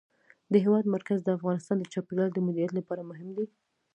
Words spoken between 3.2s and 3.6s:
دي.